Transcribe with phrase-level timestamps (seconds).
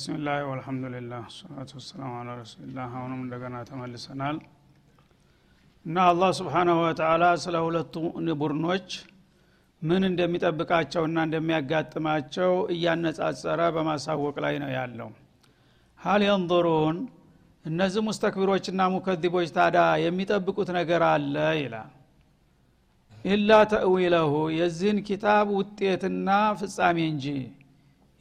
[0.00, 4.36] ቢስሚላህ ወልሐምዱሊላህ ሰላቱ ወሰላሙ አላ ረሱሊላህ። አሁንም እንደገና ተመልሰናል።
[5.86, 7.94] እና አላህ ስብሓናሁ ወተላ ስለ ሁለቱ
[8.40, 8.88] ቡድኖች
[9.82, 15.10] ምን እንደሚጠብቃቸውና እንደሚያጋጥማቸው እያነጻጸረ በማሳወቅ ላይ ነው ያለው።
[15.98, 16.98] ሀል የንظሩን
[17.64, 21.92] እነዚህ ሙስተክቢሮችና ሙከዚቦች ታዳ የሚጠብቁት ነገር አለ ይላል።
[23.24, 26.28] ኢላ ተእዊለሁ የዚህን ኪታብ ውጤትና
[26.60, 27.26] ፍጻሜ እንጂ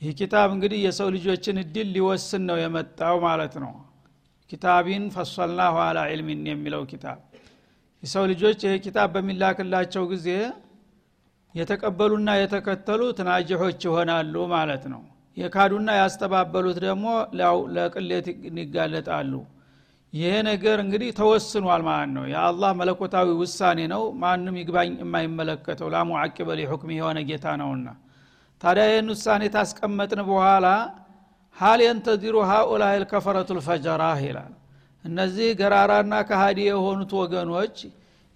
[0.02, 3.74] ይህ ኪታብ እንግዲህ የሰው ልጆችን እድል ሊወስን ነው የመጣው ማለት ነው።
[4.50, 7.18] ኪታቢን ፈሶልናሁ አላ ዕልሚን የሚለው ኪታብ።
[8.04, 10.28] የሰው ልጆች ይህ ኪታብ በሚላክላቸው ጊዜ
[11.56, 15.02] የተቀበሉና የተከተሉት ናጅሖች ይሆናሉ ማለት ነው።
[15.38, 17.06] የካዱና ያስተባበሉት ደግሞ
[17.76, 18.28] ለቅሌት
[18.60, 19.34] ይጋለጣሉ።
[20.14, 26.56] ይሄ ነገር እንግዲህ ተወስኗል ማለት ነው። የአላህ መለኮታዊ ውሳኔ ነው። ማንም ይግባኝ የማይመለከተው ላሙ አቂበ
[26.60, 27.88] ሊሑክም የሆነ ጌታ ነውና
[28.62, 30.68] ታዲያ ይህን ውሳኔ ታስቀመጥን በኋላ
[31.58, 34.54] ሀል የንተዚሩ ሃኡላይ ልከፈረቱ ልፈጀራህ ይላል።
[35.04, 37.78] እነዚህ ገራራና ከሃዲ የሆኑት ወገኖች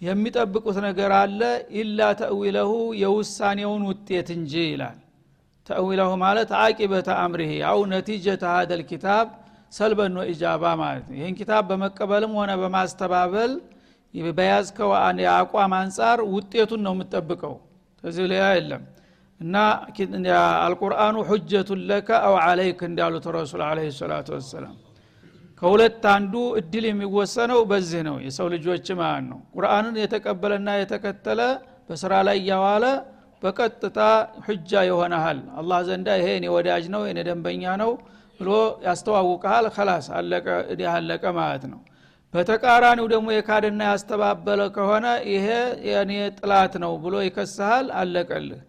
[0.01, 1.41] የሚጠብቁት ነገር አለ
[1.79, 4.97] ኢላ ተእዊለሁ የውሳኔውን ውጤት እንጂ ይላል።
[5.67, 9.27] ተእዊለሁ ማለት አቂበተ አምሪህ አው ነቲጀተ ሀደ ልኪታብ
[9.73, 13.53] ሰልበን ኢጃባ ማለት ይህን ኪታብ በመቀበልም ሆነ በማስተባበል
[14.33, 14.91] በያዝከው
[15.23, 17.55] የአቋም አንጻር ውጤቱን ነው የምጠብቀው
[18.03, 18.83] ከዚህ ሌላ የለም
[19.44, 19.55] እና
[20.63, 24.75] አልቁርአኑ ሁጀቱን ለከ አው አለይክ እንዳሉት ረሱል አለ ሰላቱ ወሰላም።
[25.61, 31.41] ከሁለት አንዱ እድል የሚወሰነው በዚህ ነው። የሰው ልጆች ማለት ነው። ቁርአንን የተቀበለና የተከተለ
[31.89, 32.85] በስራ ላይ እያዋለ
[33.44, 34.00] በቀጥታ
[34.45, 37.91] ሁጃ ይሆናል አላህ ዘንዳ ይሄ እኔ ወዳጅ ነው እኔ ደንበኛ ነው
[38.40, 38.50] ብሎ
[38.85, 40.46] ያስተዋውቀሃል ከላስ አለቀ
[40.94, 41.81] አለቀ ማለት ነው።
[42.34, 45.47] በተቃራኒው ደግሞ የካድና ያስተባበለ ከሆነ ይሄ
[45.90, 48.62] የኔ ጥላት ነው ብሎ ይከስሃል። አለቀልህ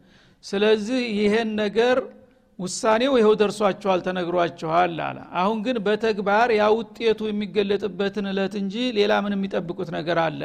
[0.44, 1.96] ስለዚህ ይሄን ነገር
[2.58, 9.34] ውሳኔው ይኸው ደርሷችኋል ተነግሯችኋል አለ። አሁን ግን በተግባር ያ ውጤቱ የሚገለጥበትን እለት እንጂ ሌላ ምን
[9.36, 10.42] የሚጠብቁት ነገር አለ።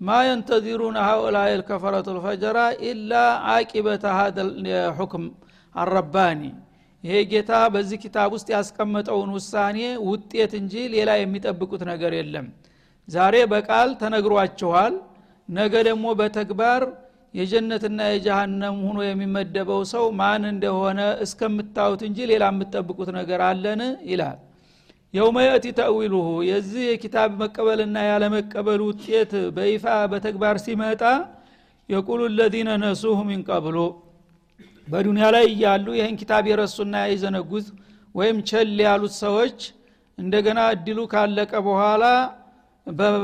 [0.00, 2.58] ማ የንተዚሩን ሀኡላይ ልከፈረቱ ልፈጀራ
[2.90, 3.12] ኢላ
[3.54, 4.38] አቂበተ ሀደ
[4.98, 5.24] ሁክም
[5.74, 6.42] አረባኒ።
[7.04, 12.46] ይሄ ጌታ በዚህ ኪታብ ውስጥ ያስቀመጠውን ውሳኔ ውጤት እንጂ ሌላ የሚጠብቁት ነገር የለም።
[13.08, 14.94] ዛሬ በቃል ተነግሯችኋል
[15.48, 16.82] ነገ ደግሞ በተግባር
[17.34, 23.80] የጀነትና የጀሃነም ሁኖ የሚመደበው ሰው ማን እንደሆነ እስከምታዩት እንጂ ሌላ የምትጠብቁት ነገር አለን
[24.10, 24.38] ይላል።
[25.14, 31.02] የውመ የእቲ ተእዊሉሁ የዚህ የኪታብ መቀበልና ያለመቀበል ውጤት በይፋ በተግባር ሲመጣ
[31.88, 33.78] የቁሉ ለዚነ ነሱሁ ሚን ቀብሉ
[34.88, 37.66] በዱንያ ላይ እያሉ ይህን ኪታብ የረሱና የዘነጉት
[38.14, 39.58] ወይም ቸል ያሉት ሰዎች
[40.18, 42.04] እንደገና እድሉ ካለቀ በኋላ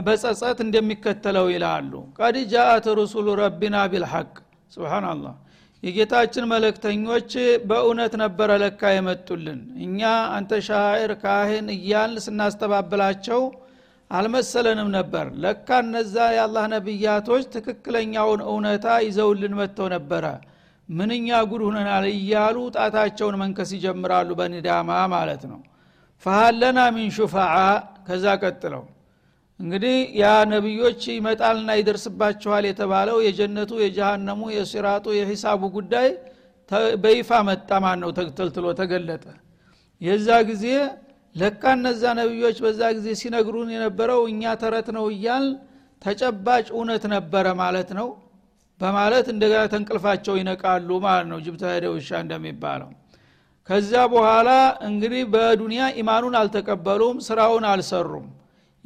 [0.06, 4.30] በጸጸት እንደሚከተለው ይላሉ። ቀድ ጃአት ሩሱሉ ረቢና ቢልሐቅ
[4.72, 5.34] ስብናላህ
[5.82, 7.30] የጌታችን መለክተኞች
[7.68, 10.00] በእውነት ነበረ ለካ የመጡልን። እኛ
[10.36, 13.42] አንተ ሻዕር ካህን እያል ስናስተባብላቸው
[14.10, 20.24] አልመሰለንም ነበር። ለካ እነዛ የአላህ ነቢያቶች ትክክለኛውን እውነታ ይዘውልን መጥተው ነበረ።
[20.88, 25.60] ምንኛ ጉድ ሁነናል እያሉ ጣታቸውን መንከስ ይጀምራሉ በኒዳማ ማለት ነው።
[26.26, 27.54] ፈሃለና ሚን ሹፋዓ
[28.06, 28.84] ከዛ ቀጥለው
[29.60, 36.08] እንግዲህ ያ ነቢዮች ይመጣልና ይደርስባችኋል የተባለው የጀነቱ የጀሃነሙ የሲራጡ የሂሳቡ ጉዳይ
[37.04, 39.24] በይፋ መጣ። ማን ነው ተልትሎ ተገለጠ።
[40.00, 40.64] የዛ ጊዜ
[41.34, 45.46] ለካ እነዛ ነቢዮች በዛ ጊዜ ሲነግሩን የነበረው እኛ ተረት ነው እያል
[46.02, 48.08] ተጨባጭ እውነት ነበረ ማለት ነው
[48.80, 52.90] በማለት እንደገና ተንቅልፋቸው ይነቃሉ ማለት ነው ሄደ ውሻ እንደሚባለው።
[53.68, 54.48] ከዛ በኋላ
[54.88, 58.26] እንግዲህ በዱንያ ኢማኑን አልተቀበሉም ስራውን አልሰሩም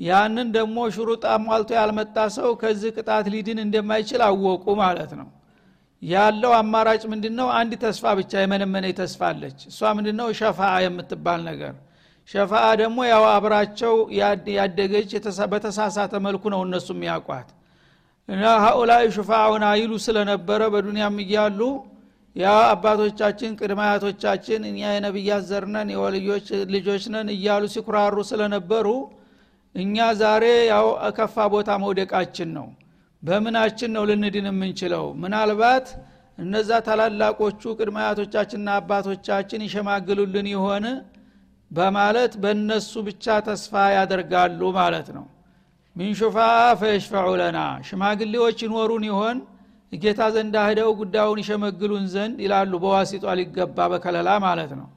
[0.01, 5.29] ያንን ደግሞ ሽሩጥ አሟልቶ ያልመጣ ሰው ከዚህ ቅጣት ሊድን እንደማይችል አወቁ ማለት ነው።
[6.03, 11.41] ያለው አማራጭ ምንድን ነው አንድ ተስፋ ብቻ የመነመነ ተስፋ አለች። እሷ ምንድን ነው ሸፋ የምትባል
[11.49, 11.75] ነገር።
[12.29, 13.95] ሸፋ ደግሞ ያው አብራቸው
[14.57, 15.11] ያደገች
[15.53, 17.49] በተሳሳተ መልኩ ነው እነሱ የሚያውቋት።
[18.29, 21.61] እና ሀኡላይ ሹፋዑና ይሉ ስለነበረ በዱንያም እያሉ
[22.37, 28.87] ያ አባቶቻችን ቅድመ አያቶቻችን እኛ የነቢያት ዘርነን የወልዮች ልጆች ነን እያሉ ሲኩራሩ ስለነበሩ
[29.75, 30.87] እኛ ዛሬ ያው
[31.17, 32.67] ከፋ ቦታ መውደቃችን ነው።
[33.23, 35.05] በምናችን ነው ልንድን የምንችለው?
[35.23, 35.87] ምናልባት
[36.39, 37.97] እነዛ ታላላቆቹ ቅድመ
[38.77, 40.85] አባቶቻችን ይሸማግሉልን ይሆን?
[41.71, 45.27] በማለት በእነሱ ብቻ ተስፋ ያደርጋሉ ማለት ነው።
[45.97, 46.13] ሚን
[46.81, 47.59] ፈየሽፈዑ ለና
[47.89, 49.39] ሽማግሌዎች ይኖሩን ይሆን?
[49.93, 54.89] ጌታ ዘንዳ ሂደው ጉዳዩን ይሸመግሉን ዘንድ ይላሉ በዋሲጧ ሊገባ በከለላ ማለት ነው።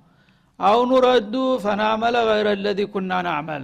[0.59, 1.33] አሁኑ ረዱ
[1.63, 3.63] ፈናመለ ገይረ ለዚ ኩና ናዕመል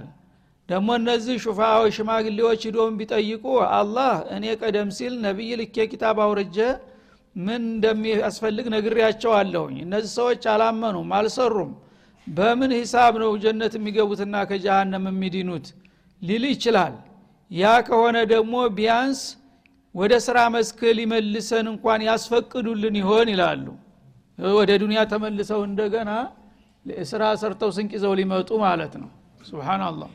[0.70, 3.44] ደግሞ እነዚህ ሹፋዎች ሽማግሌዎች ሂዶም ቢጠይቁ
[3.78, 6.58] አላህ እኔ ቀደም ሲል ነቢይ ልኬ ኪታብ አውርጀ
[7.36, 11.72] ምን እንደሚያስፈልግ ነግሬያቸው አለሁኝ እነዚህ ሰዎች አላመኑም አልሰሩም።
[12.26, 15.66] በምን ሂሳብ ነው ጀነት የሚገቡትና ከጀሃነም የሚድኑት?
[16.22, 16.94] ሊል ይችላል።
[17.50, 19.20] ያ ከሆነ ደግሞ ቢያንስ
[19.94, 23.66] ወደ ስራ መስክ ሊመልሰን እንኳን ያስፈቅዱልን ይሆን ይላሉ።
[24.54, 26.10] ወደ ዱንያ ተመልሰው እንደገና
[27.08, 30.10] ስራ ሰርተው ስንቅ ይዘው ሊመጡ ማለት ነው። ስብናላህ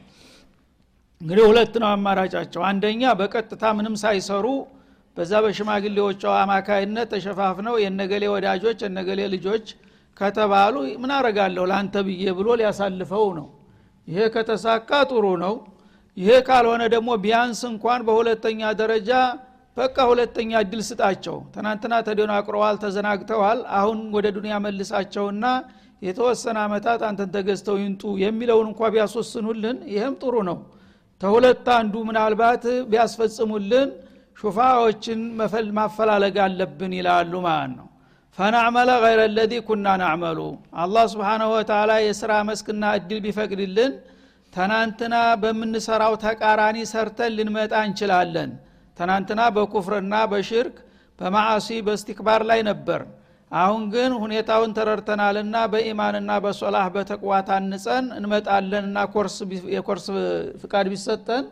[1.21, 4.45] እንግዲህ ሁለት ነው አማራጫቸው። አንደኛ በቀጥታ ምንም ሳይሰሩ
[5.17, 9.65] በዛ በሽማግሌዎቿ አማካይነት ተሸፋፍነው የነገሌ ወዳጆች የነገሌ ልጆች
[10.17, 13.47] ከተባሉ ምን አረጋለሁ ለአንተ ብዬ ብሎ ሊያሳልፈው ነው።
[14.07, 15.55] ይሄ ከተሳካ ጥሩ ነው።
[16.17, 19.11] ይሄ ካልሆነ ደግሞ ቢያንስ እንኳን በሁለተኛ ደረጃ
[19.77, 25.45] በቃ ሁለተኛ እድል ስጣቸው። ትናንትና ተደናቅረዋል ተዘናግተዋል። አሁን ወደ ዱንያ መልሳቸውና
[26.01, 30.57] የተወሰነ አመታት አንተን ተገዝተው ይንጡ የሚለውን እንኳ ቢያስወስኑልን ይህም ጥሩ ነው
[31.21, 33.89] ተሁለት አንዱ ምናልባት ቢያስፈጽሙልን
[34.37, 35.19] ሹፋዎችን
[35.77, 37.87] ማፈላለግ አለብን ይላሉ ማለት ነው።
[38.37, 40.39] ፈናዕመለ ገይረ ለዚ ኩና ናዕመሉ
[40.83, 43.93] አላህ ስብሓናሁ ወተላ የስራ መስክና እድል ቢፈቅድልን
[44.53, 48.51] ትናንትና በምንሰራው ተቃራኒ ሰርተን ልንመጣ እንችላለን።
[48.97, 50.75] ትናንትና በኩፍርና በሽርክ
[51.19, 53.01] በማዓሲ በስቲክባር ላይ ነበር
[53.55, 58.97] አሁን ግን ሁኔታውን ተረድተናልና በኢማንና በሶላህ በተቅዋ ታንጸን እንመጣለንና
[59.75, 60.07] የኮርስ
[60.63, 61.45] ፍቃድ ቢሰጠን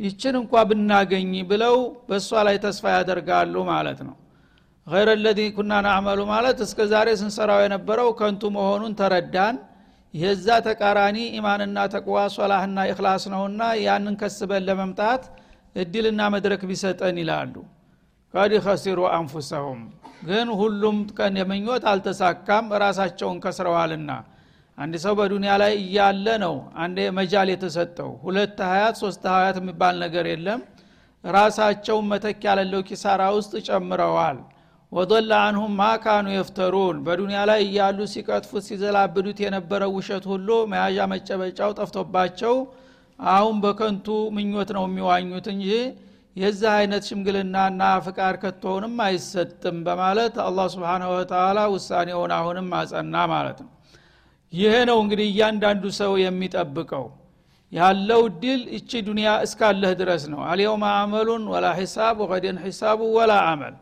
[0.00, 1.76] ይችን እንኳ ብናገኝ ብለው
[2.08, 4.16] በእሷ ላይ ተስፋ ያደርጋሉ ማለት ነው።
[4.86, 9.56] غير الذي كنا نعمل ማለት እስከ ዛሬ ስንሰራው የነበረው ከንቱ መሆኑን ተረዳን።
[10.14, 15.24] የዛ ተቃራኒ ኢማንና ተቅዋ ሶላህና ኢክላስ ነውና ያንን ከስበን ለመምጣት
[15.76, 17.54] እድልና መድረክ ቢሰጠን ይላሉ
[18.34, 19.80] قد خسروا أنفسهم።
[20.22, 24.10] ግን ሁሉም ቀን የምኞት አልተሳካም ራሳቸውን ከስረዋልና።
[24.78, 30.26] አንድ ሰው በዱንያ ላይ እያለ ነው አንድ መጃል የተሰጠው። ሁለት ሀያት ሶስት ሀያት የሚባል ነገር
[30.32, 30.60] የለም።
[31.24, 34.38] ራሳቸውን መተክ ያለለው ኪሳራ ውስጥ ጨምረዋል።
[34.92, 41.72] ወضለ አንሁም ማ ካኑ የፍተሩን። በዱንያ ላይ እያሉ ሲቀጥፉት ሲዘላብዱት የነበረው ውሸት ሁሉ መያዣ መጨበጫው
[41.78, 42.54] ጠፍቶባቸው
[43.18, 45.68] አሁን በከንቱ ምኞት ነው የሚዋኙት እንጂ
[46.38, 53.70] የዚህ አይነት ሽምግልናና ፍቃድ ከቶውንም አይሰጥም በማለት አላህ ስብንሁ ወተላ ውሳኔውን አሁንም አጸና ማለት ነው።
[54.52, 57.06] ይሄ ነው እንግዲህ እያንዳንዱ ሰው የሚጠብቀው።
[57.72, 63.74] ያለው ድል እቺ ዱንያ እስካለህ ድረስ ነው። አልየውም አመሉን ወላ ሒሳብ ወቀደን ሒሳቡ ወላ አመል።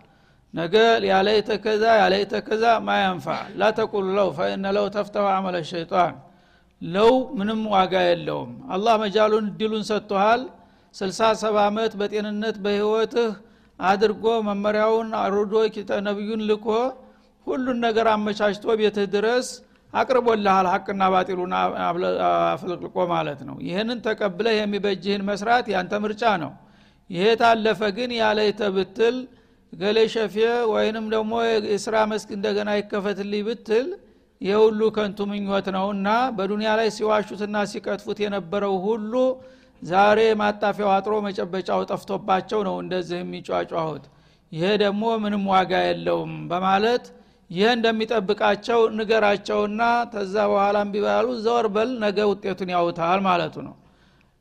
[0.55, 0.75] ነገ
[1.11, 6.15] ያለይተ ከዛ ያለይተ ከዛ ማያንፋዕ ላ ተቁሉ ለው ፈኢነ ለው ተፍተሁ አመለ ሸይጣን።
[6.83, 10.43] ለው ምንም ዋጋ የለውም። አላህ መጃሉን እድሉን ሰጥቶሃል
[10.97, 13.31] ስልሳ ሰባ ዓመት በጤንነት በህይወትህ
[13.79, 15.55] አድርጎ መመሪያውን አሩዶ
[16.07, 16.67] ነቢዩን ልኮ
[17.47, 19.49] ሁሉን ነገር አመቻችቶ ቤትህ ድረስ
[19.93, 21.53] አቅርቦልሃል ሀቅና ባጢሉን
[22.47, 26.53] አፍልቅልቆ ማለት ነው። ይህንን ተቀብለህ የሚበጅህን መስራት ያንተ ምርጫ ነው።
[27.11, 29.17] ይሄ ታለፈ ግን ያለይተ ብትል
[29.73, 30.35] ገሌ ሸፌ
[30.73, 31.33] ወይንም ደግሞ
[31.71, 33.87] የስራ መስክ እንደገና ይከፈትልኝ ብትል
[34.41, 39.13] የሁሉ ከንቱ ምኞት ነውና በዱንያ ላይ ሲዋሹትና ሲቀጥፉት የነበረው ሁሉ
[39.83, 44.05] ዛሬ ማጣፊያው አጥሮ መጨበጫው ጠፍቶባቸው ነው እንደዚህ የሚጫጫሁት።
[44.53, 47.05] ይሄ ደግሞ ምንም ዋጋ የለውም በማለት
[47.51, 53.75] ይህ እንደሚጠብቃቸው ንገራቸውና ተዛ በኋላ ቢባሉ ዘወር በል ነገ ውጤቱን ያውታል ማለቱ ነው።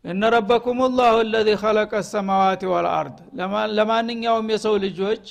[0.05, 3.17] እነ ረበኩም ላሁ ለዚ ከለቀ ሰማዋት ወልአርድ
[3.77, 5.23] ለማንኛውም የሰው ልጆች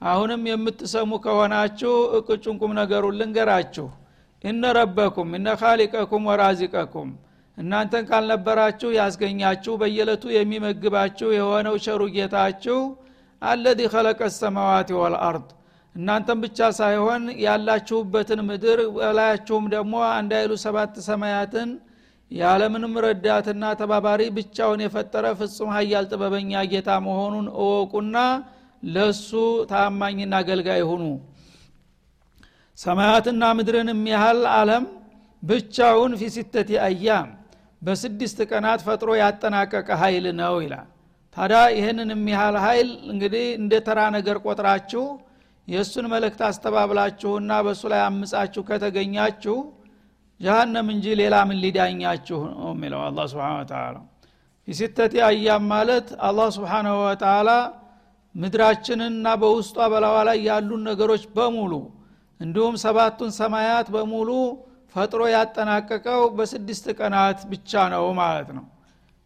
[0.00, 3.86] አሁንም የምትሰሙ ከሆናችሁ እቅጩን ቁም ነገሩን ልንገራችሁ።
[4.44, 7.10] እነ ረበኩም እነ ካሊቀኩም ወራዚቀኩም
[7.58, 12.78] እናንተን ካልነበራችሁ ያስገኛችሁ በየለቱ የሚመግባችሁ የሆነው ሸሩ ጌታችሁ
[13.42, 15.46] አለዚ ከለቀ ሰማዋት ወልአርድ
[15.94, 21.70] እናንተን ብቻ ሳይሆን ያላችሁበትን ምድር በላያችሁም ደግሞ አንድ አይሉ ሰባት ሰማያትን
[22.30, 28.16] ያለምንም ረዳትና ተባባሪ ብቻውን የፈጠረ ፍጹም ሀያል ጥበበኛ ጌታ መሆኑን እወቁና
[28.88, 29.30] ለሱ
[29.70, 31.02] ታማኝና አገልጋይ ሁኑ።
[32.78, 34.84] ሰማያትና ምድርን የሚያህል አለም
[35.42, 37.28] ብቻውን ፊ ሲተቲ አያም
[37.86, 40.86] በስድስት ቀናት ፈጥሮ ያጠናቀቀ ኃይል ነው ይላል።
[41.36, 45.04] ታዲያ ይህንን የሚያህል ኃይል እንግዲህ እንደ ተራ ነገር ቆጥራችሁ
[45.68, 49.56] የእሱን መልእክት አስተባብላችሁና በእሱ ላይ አምጻችሁ ከተገኛችሁ
[50.40, 53.96] ጀሃነም እንጂ ሌላ ምን ሊዳኛችሁ ነው የሚለው አላ ስብን ተላ
[54.68, 57.50] ፊሲተቲ አያም ማለት አላህ ስብሓናሁ ወተላ
[58.34, 61.72] ምድራችንና በውስጧ በላዋ ላይ ያሉን ነገሮች በሙሉ
[62.40, 64.30] እንዲሁም ሰባቱን ሰማያት በሙሉ
[64.96, 68.64] ፈጥሮ ያጠናቀቀው በስድስት ቀናት ብቻ ነው ማለት ነው።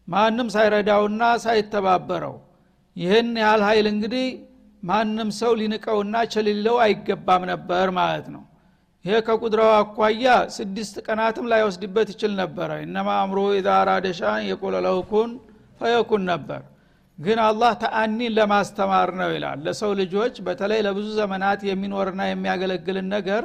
[0.07, 2.35] ማንም ሳይረዳውና ሳይተባበረው።
[2.95, 4.25] ይህን ያህል ኃይል እንግዲህ
[4.83, 8.43] ማንም ሰው ሊንቀውና ቸልለው አይገባም ነበር ማለት ነው።
[9.05, 10.25] ይሄ ከቁድራው አኳያ
[10.55, 15.31] ስድስት ቀናትም ላይወስድበት ይችል ነበረ። እነማ አምሮ ኢዛ አራደሻን የቆለለውኩን
[15.81, 16.61] ፈየኩን ነበር።
[17.17, 23.43] ግን አላህ ተአኒን ለማስተማር ነው ይላል። ለሰው ልጆች በተለይ ለብዙ ዘመናት የሚኖርና የሚያገለግልን ነገር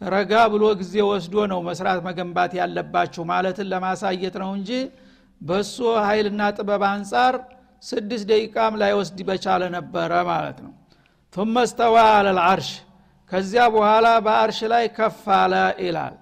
[0.00, 4.70] ረጋ ብሎ ጊዜ ወስዶ ነው መስራት መገንባት ያለባችሁ ማለትን ለማሳየት ነው እንጂ
[5.40, 5.76] በእሱ
[6.06, 7.34] ኃይልና ጥበብ አንጻር
[7.82, 10.72] ስድስት ደቂቃም ላይወስድ በቻለ ነበረ ማለት ነው።
[11.34, 12.70] ثመ ስተዋ አለልአርሽ
[13.32, 16.14] ከዚያ በኋላ በአርሽ ላይ ከፍ አለ ይላል።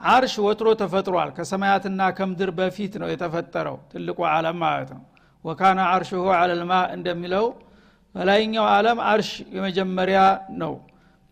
[0.00, 5.02] አርሽ ወትሮ ተፈጥሯል። ከሰማያትና ከምድር በፊት ነው የተፈጠረው ትልቁ ዓለም ማለት ነው።
[5.44, 7.46] ወካነ አርሽሁ አለልማ እንደሚለው
[8.14, 10.20] በላይኛው ዓለም አርሽ የመጀመሪያ
[10.62, 10.74] ነው።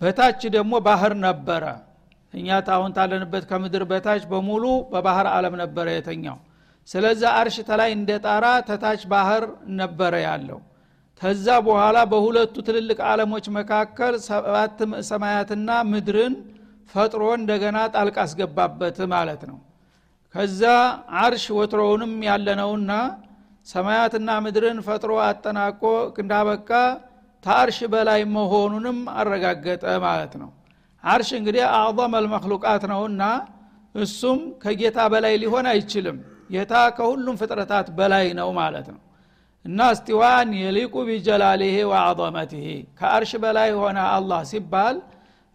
[0.01, 1.65] በታች ደግሞ ባህር ነበረ።
[2.37, 6.37] እኛ ታሁን ታለንበት ከምድር በታች በሙሉ በባህር ዓለም ነበረ የተኛው።
[6.89, 9.45] ስለዚህ አርሽ ተላይ እንደ ጣራ ተታች ባህር
[9.79, 10.59] ነበረ ያለው።
[11.21, 16.35] ከዛ በኋላ በሁለቱ ትልልቅ ዓለሞች መካከል ሰባት ሰማያትና ምድርን
[16.91, 19.59] ፈጥሮ እንደገና ጣልቅ አስገባበት ማለት ነው።
[20.35, 20.63] ከዛ
[21.23, 22.93] አርሽ ወትሮውንም ያለነውና
[23.67, 25.83] ሰማያትና ምድርን ፈጥሮ አጠናቆ
[26.21, 26.71] እንዳበቃ
[27.45, 30.51] ታርሽ በላይ መሆኑንም አረጋገጠ ማለት ነው
[31.07, 33.23] አርሽ እንግዲህ አዕظም አልመክሉቃት ነውና
[33.95, 36.17] እሱም ከጌታ በላይ ሊሆን አይችልም።
[36.51, 39.01] ጌታ ከሁሉም ፍጥረታት በላይ ነው ማለት ነው።
[39.65, 42.67] እና እስቲዋን የሊቁ ቢጀላሊህ ወአظመትህ
[42.99, 44.97] ከአርሽ በላይ ሆነ አላህ ሲባል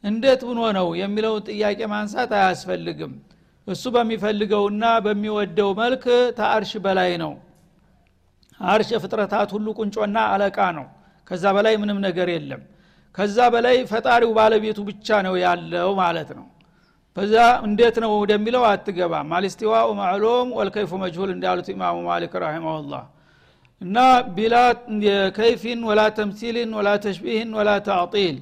[0.04, 3.14] እንዴት ብኖ ነው የሚለውን ጥያቄ ማንሳት አያስፈልግም።
[3.68, 6.06] እሱ በሚፈልገውና በሚወደው መልክ
[6.40, 7.34] ተአርሽ በላይ ነው።
[8.60, 10.88] አርሽ የፍጥረታት ሁሉ ቁንጮና አለቃ ነው።
[11.28, 12.62] ከዛ በላይ ምንም ነገር የለም
[13.16, 16.46] ከዛ በላይ ፈጣሪው ባለቤቱ ብቻ ነው ያለው ማለት ነው።
[17.18, 17.36] በዛ
[17.68, 23.04] እንዴት ነው ወደሚለው አትገባም። አልስቲዋኡ ማዕሉም ወልከይፉ መጅሁል እንዳሉት ኢማሙ ማሊክ ረሂመሁላህ።
[23.82, 23.98] እና
[24.36, 24.56] ቢላ
[25.38, 28.38] ከይፊን ወላ ተምሲልን ወላ ተሽቢህን ወላ ተዕጢል።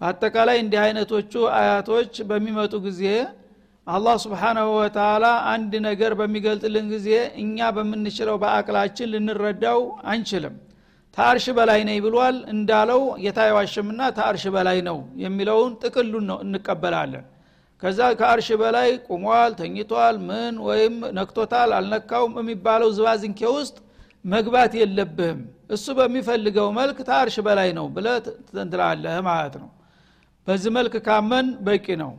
[0.00, 3.02] በአጠቃላይ እንዲህ አይነቶቹ አያቶች በሚመጡ ጊዜ
[3.86, 7.08] አላህ ስብሓናሁ ወተላ አንድ ነገር በሚገልጥልን ጊዜ
[7.42, 9.80] እኛ በምንችለው በአቅላችን ልንረዳው
[10.12, 10.54] አንችልም
[11.16, 17.24] ታርሽ በላይ ነኝ ብሏል። እንዳለው ጌታ የዋሽምና ታርሽ በላይ ነው የሚለውን ጥቅሉን ነው እንቀበላለን።
[17.82, 23.76] ከዛ ከአርሽ በላይ ቁሟል ተኝቷል ምን ወይም ነክቶታል አልነካውም የሚባለው ዝባዝንኬ ውስጥ
[24.32, 25.40] መግባት የለብህም።
[25.70, 28.06] እሱ በሚፈልገው መልክ ታርሽ በላይ ነው ብለ
[28.48, 29.70] ትንትላለህ ማለት ነው።
[30.46, 32.12] በዚህ መልክ ካመን በቂ ነው።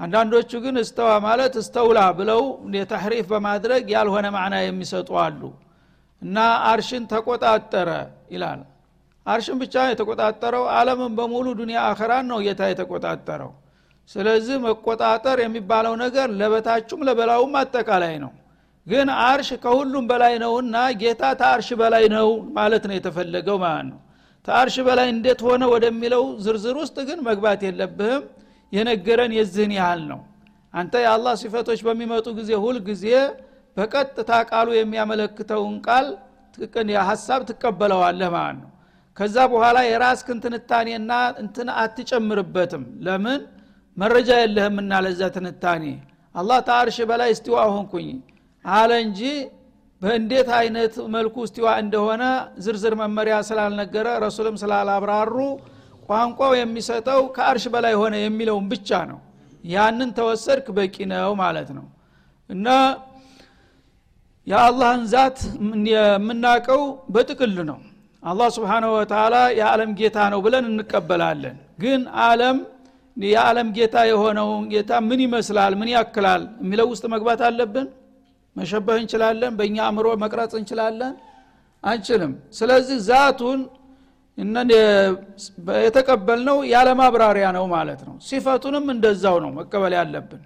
[0.00, 2.40] አንዳንዶቹ ግን እስተዋ ማለት እስተውላ ብለው
[2.76, 5.42] የተሕሪፍ በማድረግ ያልሆነ ማዕና የሚሰጡ አሉ
[6.22, 6.38] እና
[6.70, 7.90] አርሽን ተቆጣጠረ
[8.34, 8.60] ይላል።
[9.26, 13.50] አርሽን ብቻ የተቆጣጠረው አለምን በሙሉ ዱኒያ አኸራን ነው ጌታ የተቆጣጠረው።
[14.10, 18.32] ስለዚህ መቆጣጠር የሚባለው ነገር ለበታችሁም ለበላውም አጠቃላይ ነው።
[18.86, 23.98] ግን አርሽ ከሁሉም በላይ ነውና ጌታ ተአርሽ በላይ ነው ማለት ነው የተፈለገው ማለት ነው።
[24.48, 28.24] ተአርሽ በላይ እንዴት ሆነ ወደሚለው ዝርዝር ውስጥ ግን መግባት የለብህም።
[28.72, 30.20] የነገረን የዝህን ያህል ነው።
[30.74, 33.06] አንተ የአላህ ሲፈቶች በሚመጡ ጊዜ ሁል ጊዜ
[33.76, 36.06] በቀጥታ ቃሉ የሚያመለክተውን ቃል
[37.06, 38.68] ሀሳብ ትቀበለዋለህ ማለት ነው።
[39.16, 41.12] ከዛ በኋላ የራስክን ትንታኔና
[41.42, 43.40] እንትን አትጨምርበትም። ለምን?
[43.96, 45.84] መረጃ የለህምና ለዛ ትንታኔ።
[46.34, 48.08] አላህ ተአርሽ በላይ እስቲዋ ሆንኩኝ
[48.64, 49.20] አለ እንጂ
[50.02, 52.22] በእንዴት አይነት መልኩ እስቲዋ እንደሆነ
[52.64, 55.34] ዝርዝር መመሪያ ስላልነገረ ረሱልም ስላላብራሩ
[56.08, 59.20] ቋንቋው የሚሰጠው ከአርሽ በላይ ሆነ የሚለውን ብቻ ነው።
[59.64, 61.84] ያንን ተወሰድክ በቂ ነው ማለት ነው።
[62.50, 62.68] እና
[64.46, 65.38] የአላህን ዛት
[65.92, 66.80] የምናቀው
[67.14, 67.78] በጥቅል ነው።
[68.22, 72.58] አላህ ስብሓንሁ ወተላ የዓለም ጌታ ነው ብለን እንቀበላለን። ግን አለም
[73.16, 77.86] የዓለም ጌታ የሆነውን ጌታ ምን ይመስላል ምን ያክላል የሚለው ውስጥ መግባት አለብን?
[78.56, 81.12] መሸበህ እንችላለን በእኛ አእምሮ መቅረጽ እንችላለን?
[81.84, 83.60] አንችልም። ስለዚህ ዛቱን
[85.86, 90.42] የተቀበልነው ያለማብራሪያ ነው ማለት ነው። ሲፈቱንም እንደዛው ነው መቀበል ያለብን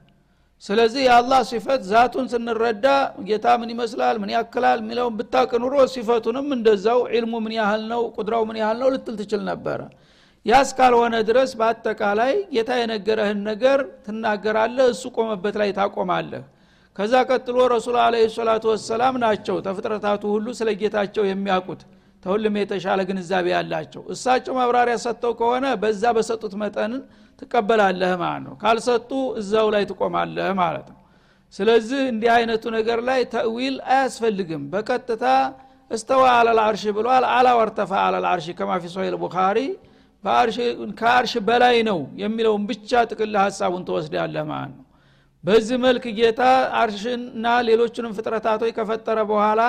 [0.63, 2.87] ስለዚህ የአላህ ሲፈት ዛቱን ስንረዳ
[3.29, 4.17] ጌታ ምን ይመስላል?
[4.23, 4.79] ምን ያክላል?
[4.83, 8.03] የሚለውን ብታቅ ኑሮ ሲፈቱንም እንደዛው ዒልሙ ምን ያህል ነው?
[8.17, 8.89] ቁድራው ምን ያህል ነው?
[8.95, 9.81] ልትል ትችል ነበረ።
[10.47, 16.43] ያስ ካልሆነ ድረስ በአጠቃላይ ጌታ የነገረህን ነገር ትናገራለህ እሱ ቆመበት ላይ ታቆማለህ።
[16.97, 21.81] ከዛ ቀጥሎ ረሱል አለ ሰላቱ ወሰላም ናቸው ተፍጥረታቱ ሁሉ ስለ ጌታቸው የሚያውቁት
[22.27, 27.03] ተሁሉም የተሻለ ግንዛቤ ያላቸው። እሳቸው ማብራሪያ ሰጥተው ከሆነ በዛ በሰጡት መጠንን
[27.39, 30.99] ትቀበላለህ ማለት ነው። ካልሰጡ እዛው ላይ ትቆማለህ ማለት ነው።
[31.55, 35.25] ስለዚህ እንዲህ አይነቱ ነገር ላይ ተእዊል አያስፈልግም። በቀጥታ
[35.91, 39.59] እስተዋ አለልአርሽ ብሏል። አላ ወርተፋ አለልአርሽ ከማ ፊ ሶሂል ቡኻሪ
[41.01, 44.85] ከአርሽ በላይ ነው የሚለውን ብቻ ጥቅል ሀሳቡን ትወስዳለህ ማለት ነው።
[45.45, 46.43] በዚህ መልክ ጌታ
[46.81, 49.61] አርሽና ሌሎችንም ፍጥረታቶች ከፈጠረ በኋላ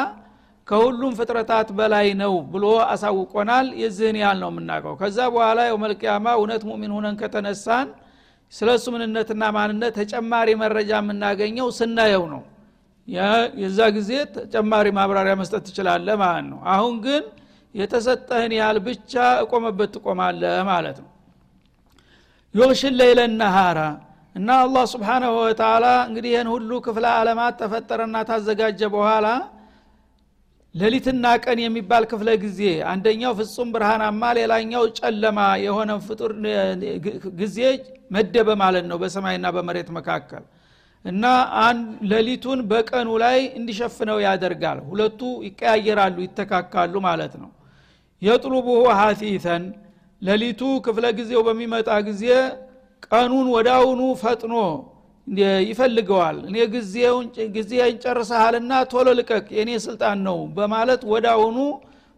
[0.67, 6.63] ከሁሉም ፍጥረታት በላይ ነው ብሎ አሳውቆናል። የዚህን ያህል ነው የምናውቀው። ከዛ በኋላ የው መልቅያማ እውነት
[6.69, 7.87] ሙሚን ሁነን ከተነሳን
[8.53, 12.41] ስለ እሱ ምንነትና ማንነት ተጨማሪ መረጃ የምናገኘው ስናየው ነው።
[13.61, 17.23] የዛ ጊዜ ተጨማሪ ማብራሪያ መስጠት ትችላለ ማለት ነው። አሁን ግን
[17.75, 21.09] የተሰጠህን ያህል ብቻ እቆመበት ትቆማለህ ማለት ነው።
[22.55, 23.79] ዩግሽን ለይለ ነሃራ
[24.35, 29.27] እና አላህ ስብሓናሁ ወተላ እንግዲህ ይህን ሁሉ ክፍለ አለማት ተፈጠረና ታዘጋጀ በኋላ
[30.77, 32.59] ሌሊትና ቀን የሚባል ክፍለ ጊዜ
[32.91, 36.31] አንደኛው ፍጹም ብርሃናማ ሌላኛው ጨለማ የሆነ ፍጡር
[37.39, 37.57] ጊዜ
[38.15, 40.43] መደበ ማለት ነው በሰማይና በመሬት መካከል።
[41.05, 41.25] እና
[42.11, 47.49] ሌሊቱን በቀኑ ላይ እንዲሸፍነው ያደርጋል። ሁለቱ ይቀያየራሉ ይተካካሉ ማለት ነው።
[48.21, 49.63] የጥሉቡሁ ሀቲተን
[50.21, 52.23] ሌሊቱ ክፍለ ጊዜው በሚመጣ ጊዜ
[53.07, 54.53] ቀኑን ወዳውኑ ፈጥኖ
[55.69, 56.37] ይፈልገዋል?
[56.49, 57.25] እኔ ጊዜውን
[58.03, 61.57] ጨርሰሃልና ቶሎ ልቀቅ የእኔ ስልጣን ነው በማለት ወዳውኑ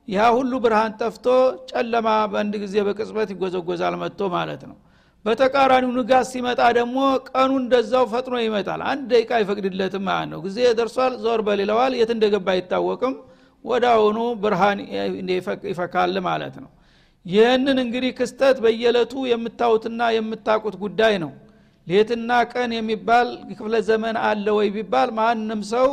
[0.07, 1.25] ያ ሁሉ ብርሃን ጠፍቶ
[1.71, 4.77] ጨለማ በአንድ ጊዜ በቅጽበት ይጎዘጎዛል መጥቶ ማለት ነው።
[5.25, 6.97] በተቃራኒው ንጋት ሲመጣ ደግሞ
[7.29, 12.47] ቀኑ እንደዛው ፈጥኖ ይመጣል። አንድ ደቂቃ አይፈቅድለትም ማለት ነው። ጊዜ ደርሷል ዞር በሌለዋል የት እንደገባ
[12.55, 13.15] አይታወቅም።
[13.65, 14.79] ወዳውኑ ብርሃን
[15.71, 16.69] ይፈካል ማለት ነው።
[17.25, 21.31] ይህንን እንግዲህ ክስተት በየለቱ የምታዩትና የምታቁት ጉዳይ ነው
[21.89, 25.89] ሌትና ቀን የሚባል ክፍለ ዘመን አለ ወይ ቢባል ማንም ሰው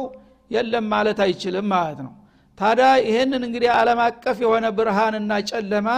[0.51, 2.13] የለም ማለት አይችልም ማለት ነው።
[2.59, 5.89] ታዲያ ይህንን እንግዲህ ዓለም አቀፍ የሆነ ብርሃንና ጨለማ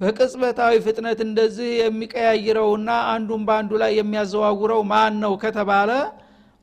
[0.00, 5.90] በቅጽበታዊ ፍጥነት እንደዚህ የሚቀያይረውና አንዱን በአንዱ ላይ የሚያዘዋውረው ማን ነው ከተባለ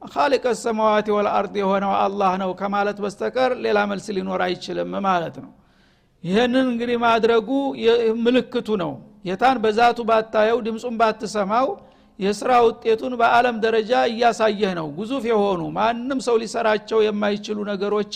[0.01, 5.51] ካሊቀ ሰማዋት ወልአርድ የሆነው አላህ ነው ከማለት በስተቀር ሌላ መልስ ሊኖር አይችልም ማለት ነው።
[6.23, 7.49] ይህንን እንግዲህ ማድረጉ
[8.25, 8.91] ምልክቱ ነው።
[9.29, 11.67] የታን በዛቱ ባታየው ድምፁን ባትሰማው
[12.19, 18.13] የስራ ውጤቱን በአለም ደረጃ እያሳየህ ነው። ጉዙፍ የሆኑ ማንም ሰው ሊሰራቸው የማይችሉ ነገሮች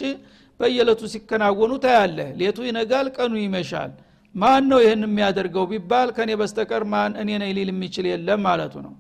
[0.60, 3.91] በየለቱ ሲከናወኑ ታያለህ። ሌቱ ይነጋል ቀኑ ይመሻል።
[4.36, 8.94] ማን ነው ይህን የሚያደርገው ቢባል ከኔ በስተቀር ማን እኔ ነኝ ሊል የሚችል የለም ማለቱ ነው።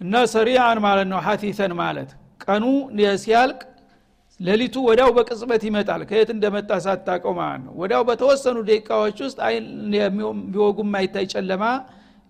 [0.00, 2.10] እና ሰሪአን ማለት ነው ሀቲተን ማለት
[2.44, 2.64] ቀኑ
[3.24, 3.60] ሲያልቅ
[4.40, 9.38] ሌሊቱ ወዲያው በቅጽበት ይመጣል። ከየት እንደመጣ ሳታቀው ማለት ነው። ወዲያው በተወሰኑ ደቂቃዎች ውስጥ
[10.52, 11.64] ቢወጉ ማይታይ ጨለማ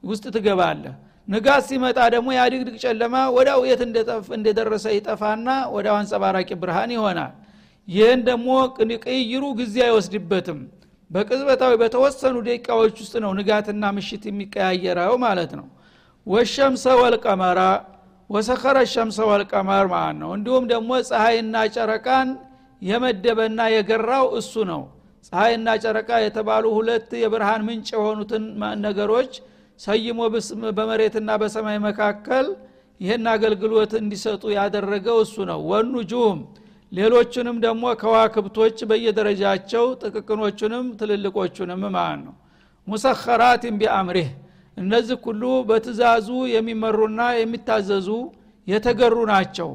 [0.04, 0.94] ውስጥ ትገባለህ
[1.28, 3.82] ንጋት ሲመጣ ደግሞ የአድግድግ ጨለማ ወዲያው የት
[4.36, 7.32] እንደደረሰ ይጠፋና ወዲያው አንጸባራቂ ብርሃን ይሆናል።
[7.88, 8.48] ይህን ደግሞ
[9.06, 10.60] ቅይሩ ጊዜ አይወስድበትም።
[11.10, 15.66] በቅጽበታዊ በተወሰኑ ደቂቃዎች ውስጥ ነው ንጋትና ምሽት የሚቀያየረው ማለት ነው።
[16.26, 17.60] ወሸምሰ ወልቀመራ
[18.30, 22.28] ወሰኸረ ሸምሰ ወልቀመር ማለት ነው። እንዲሁም ደግሞ ፀሐይና ጨረቃን
[22.82, 24.82] የመደበና የገራው እሱ ነው።
[25.28, 28.44] ፀሐይና ጨረቃ የተባሉ ሁለት የብርሃን ምንጭ የሆኑትን
[28.86, 29.34] ነገሮች
[29.80, 30.18] ሰይሞ
[30.76, 32.46] በመሬትና በሰማይ መካከል
[33.00, 36.38] ይህን አገልግሎት እንዲሰጡ ያደረገው እሱ ነው። ወኑጁም
[36.92, 42.34] ሌሎቹንም ደግሞ ከዋክብቶች በየደረጃቸው ጥቅቅኖቹንም ትልልቆቹንም ማለት ነው።
[42.86, 44.28] ሙሰኸራትን ቢአምሪህ
[44.76, 48.08] እነዚህ ሁሉ በትእዛዙ የሚመሩና የሚታዘዙ
[48.66, 49.70] የተገሩ ናቸው።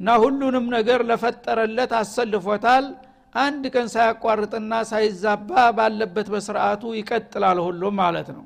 [0.00, 2.86] እና ሁሉንም ነገር ለፈጠረለት አሰልፎታል።
[3.34, 8.44] አንድ ቀን ሳያቋርጥና ሳይዛባ ባለበት በስርዓቱ ይቀጥላል ሁሉም ማለት ነው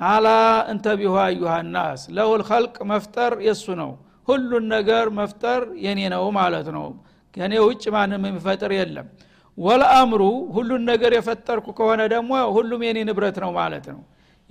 [0.00, 0.26] አላ
[0.72, 3.90] እንተ ቢሁ አዩሃናስ ለሁል ኸልቅ መፍጠር የሱ ነው።
[4.28, 6.86] ሁሉን ነገር መፍጠር የኔ ነው ማለት ነው።
[7.34, 9.06] ከኔ ውጭ ማንም የሚፈጥር የለም።
[9.58, 10.22] ወለአምሩ
[10.56, 14.00] ሁሉን ነገር የፈጠርኩ ከሆነ ደግሞ ሁሉም የኔ ንብረት ነው ማለት ነው።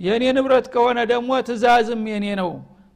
[0.00, 2.50] የእኔ ንብረት ከሆነ ደግሞ ትእዛዝም የኔ ነው።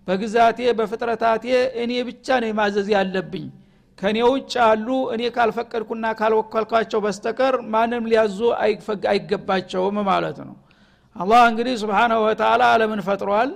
[0.09, 1.45] በግዛቴ በፍጥረታቴ
[1.83, 3.47] እኔ ብቻ ነው ማዘዝ ያለብኝ።
[3.99, 8.39] ከእኔ ውጭ አሉ እኔ ካልፈቀድኩና ካልወከልኳቸው በስተቀር ማንም ሊያዙ
[9.11, 10.55] አይገባቸውም ማለት ነው
[11.17, 13.51] አላህ እንግዲህ ስብሓናሁ ወተላ አለምን ፈጥሯል።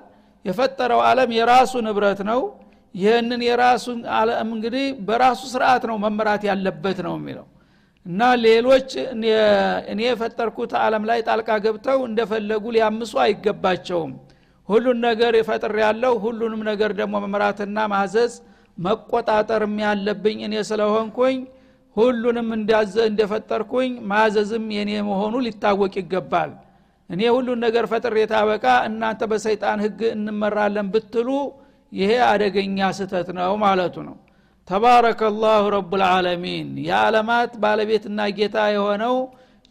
[0.45, 2.41] የፈጠረው አለም የራሱ ንብረት ነው።
[2.95, 7.47] ይህንን የራሱን አለም እንግዲህ በራሱ ስርዓት ነው መመራት ያለበት ነው የሚለው።
[8.07, 8.91] እና ሌሎች
[9.91, 14.13] እኔ የፈጠርኩት አለም ላይ ጣልቃ ገብተው እንደፈለጉ ሊያምሱ አይገባቸውም።
[14.69, 18.33] ሁሉን ነገር የፈጥር ያለው ሁሉንም ነገር ደግሞ መምራትና ማዘዝ
[18.79, 21.37] መቆጣጠርም ያለብኝ እኔ ስለሆንኩኝ
[21.97, 26.51] ሁሉንም እንደፈጠርኩኝ ማዘዝም የኔ መሆኑ ሊታወቅ ይገባል
[27.11, 31.29] እኔ ሁሉን ነገር ፈጥር የታበቃ እናንተ በሰይጣን ህግ እንመራለን ብትሉ
[31.93, 34.17] ይሄ አደገኛ ስተት ነው ማለቱ ነው።
[34.69, 39.17] ተባረከ ላሁ ረቡልዓለሚን የዓለማት ባለቤትና ጌታ የሆነው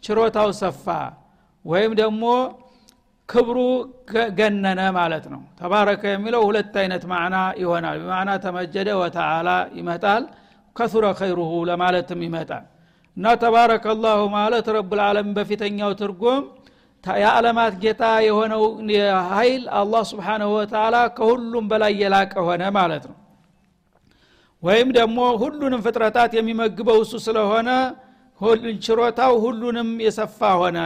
[0.03, 0.85] ችሮታው ሰፋ
[1.65, 2.23] ወይም ደግሞ
[3.29, 3.57] ክብሩ
[4.37, 10.23] ገነነ ማለት ነው። ተባረከ የሚለው ሁለት አይነት ማዕና ይሆናል። በማዕና ተመጀደ ወተዓላ ይመጣል
[10.75, 12.63] ከሱረ ኸይሩሁ ለማለትም ይመጣል።
[13.17, 16.43] እና ተባረከ ላሁ ማለት ረቡልዓለሚን በፊተኛው ትርጉም
[17.17, 18.63] የዓለማት ጌታ የሆነው
[19.31, 23.17] ኃይል አላህ ስብሓንሁ ወተላ ከሁሉም በላይ የላቀ ሆነ ማለት ነው።
[24.63, 27.69] ወይም ደግሞ ሁሉንም ፍጥረታት የሚመግበው እሱ ስለሆነ
[28.85, 30.77] ችሮታው ሁሉንም የሰፋ ሆነ።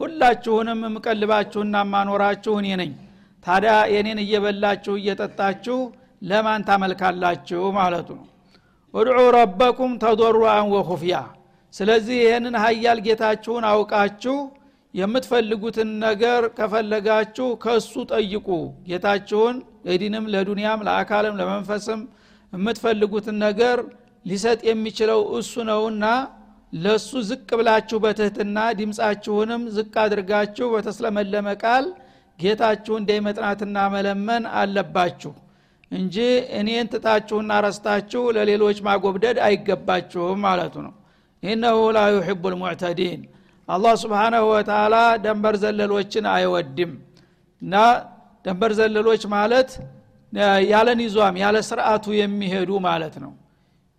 [0.00, 2.92] ሁላችሁንም የምቀልባችሁና ማኖራችሁ እኔ ነኝ።
[3.44, 5.78] ታዲያ የኔን እየበላችሁ እየጠጣችሁ
[6.22, 8.26] ለማን ታመልካላችሁ ማለቱ ነው።
[8.94, 11.16] ውድዑ ረበኩም ተضሩአን ወኹፍያ።
[11.74, 14.36] ስለዚህ ይህንን ሀያል ጌታችሁን አውቃችሁ
[14.94, 18.46] የምትፈልጉትን ነገር ከፈለጋችሁ ከእሱ ጠይቁ።
[18.88, 22.00] ጌታችሁን ለዲንም ለዱንያም ለአካልም ለመንፈስም
[22.52, 23.78] የምትፈልጉትን ነገር
[24.24, 26.04] ሊሰጥ የሚችለው እሱ ነውና
[26.76, 31.86] ለሱ ዝቅ ብላችሁ በትህትና ድምፃችሁንም ዝቅ አድርጋችሁ በተስለመለመ ቃል
[32.38, 35.32] ጌታችሁ እንዳይመጥናትና መለመን አለባችሁ
[35.90, 36.16] እንጂ
[36.58, 40.92] እኔን ትታችሁና ረስታችሁ ለሌሎች ማጎብደድ አይገባችሁም ማለቱ ነው።
[41.42, 43.20] ኢነሁ ላ ዩሕቡ ልሙዕተዲን
[43.70, 46.92] አላህ ስብሓናሁ ወተላ ደንበር ዘለሎችን አይወድም።
[47.62, 47.74] እና
[48.44, 49.70] ደንበር ዘለሎች ማለት
[50.72, 53.32] ያለ ኒዟም ያለ ስርዓቱ የሚሄዱ ማለት ነው።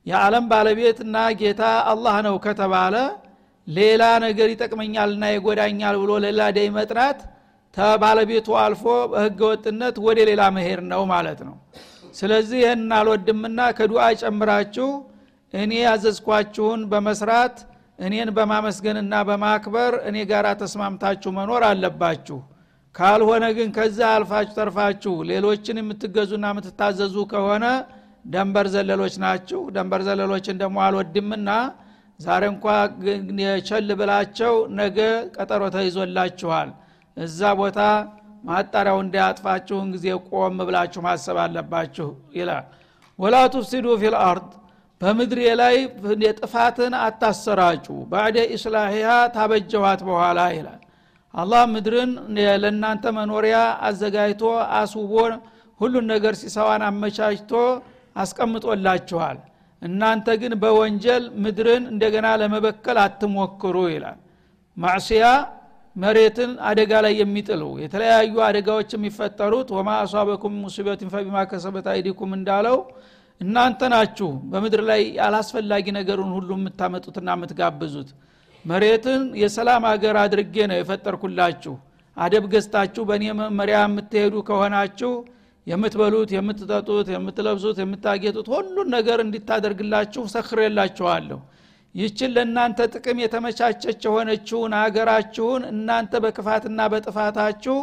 [0.05, 2.95] የዓለም ባለቤትና ጌታ አላህ ነው ከተባለ
[3.67, 7.19] ሌላ ነገር ይጠቅመኛልና ይጎዳኛል ብሎ ሌላ ደይ መጥራት
[7.77, 11.55] ተባለቤቱ አልፎ በህገ ወጥነት ወደ ሌላ መሄድ ነው ማለት ነው።
[12.15, 14.88] ስለዚህ ይህን አልወድምና ከዱዓ ጨምራችሁ
[15.53, 17.55] እኔ ያዘዝኳችሁን በመስራት
[18.01, 22.37] እኔን በማመስገንና በማክበር እኔ ጋር ተስማምታችሁ መኖር አለባችሁ።
[22.95, 27.65] ካልሆነ ግን ከዛ አልፋችሁ ተርፋችሁ ሌሎችን የምትገዙና የምትታዘዙ ከሆነ
[28.33, 31.49] ደንበር ዘለሎች ናችሁ። ደንበር ዘለሎችን ደግሞ አልወድምና
[32.19, 32.65] ዛሬ እንኳ
[33.45, 34.97] የቸል ብላቸው ነገ
[35.35, 36.69] ቀጠሮ ተይዞላችኋል።
[37.17, 37.79] እዛ ቦታ
[38.43, 42.65] ማጣሪያው እንዳያጥፋችሁን ጊዜ ቆም ብላችሁ ማሰብ አለባችሁ ይላል።
[43.19, 44.51] ولا تفسدوا في الأرض
[45.01, 45.75] በምድር ላይ
[46.39, 50.81] ጥፋትን አታሰራጩ بعد إصلاحها ታበጀዋት በኋላ ይላል።
[51.33, 52.11] አላህ ምድርን
[52.63, 54.43] ለእናንተ መኖሪያ አዘጋጅቶ
[54.79, 55.13] አስውቦ
[55.79, 57.53] ሁሉን ነገር ሲሰዋን አመቻችቶ
[58.15, 59.37] አስቀምጦላችኋል።
[59.81, 64.19] እናንተ ግን በወንጀል ምድርን እንደገና ለመበከል አትሞክሩ ይላል።
[64.77, 65.23] معصية
[65.95, 72.77] መሬትን አደጋ ላይ የሚጥሉ የተለያዩ አደጋዎች የሚፈጠሩት وما أصابكم من مصيبة فبما كسبت أيديكم እንዳለው
[73.41, 78.10] እናንተ ናችሁ በምድር ላይ ያላስፈላጊ ነገሩን ሁሉ የምታመጡትና የምትጋብዙት።
[78.65, 81.73] መሬትን የሰላም አገር አድርጌ ነው የፈጠርኩላችሁ።
[82.17, 85.12] አደብ ገዝታችሁ በእኔ መመሪያ የምትሄዱ ከሆናችሁ
[85.67, 91.39] የምትበሉት የምትጠጡት የምትለብሱት የምታጌጡት ሁሉን ነገር እንዲታደርግላችሁ ሰክሬላችኋለሁ።
[91.95, 97.77] ይችን ለእናንተ ጥቅም የተመቻቸች የሆነችውን አገራችሁን እናንተ በክፋትና በጥፋታችሁ